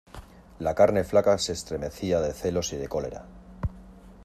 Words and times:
la 0.57 0.73
carne 0.73 1.03
flaca 1.03 1.37
se 1.37 1.51
estremecía 1.53 2.19
de 2.21 2.33
celos 2.33 2.73
y 2.73 2.77
de 2.77 2.87
cólera. 2.87 3.27